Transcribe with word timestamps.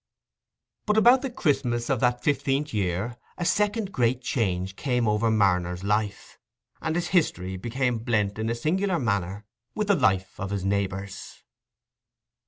But 0.87 0.97
about 0.97 1.21
the 1.21 1.29
Christmas 1.29 1.87
of 1.87 1.99
that 1.99 2.23
fifteenth 2.23 2.73
year, 2.73 3.17
a 3.37 3.45
second 3.45 3.91
great 3.91 4.19
change 4.23 4.75
came 4.75 5.07
over 5.07 5.29
Marner's 5.29 5.83
life, 5.83 6.39
and 6.81 6.95
his 6.95 7.09
history 7.09 7.55
became 7.55 7.99
blent 7.99 8.39
in 8.39 8.49
a 8.49 8.55
singular 8.55 8.97
manner 8.97 9.45
with 9.75 9.89
the 9.89 9.95
life 9.95 10.39
of 10.39 10.49
his 10.49 10.65
neighbours. 10.65 11.43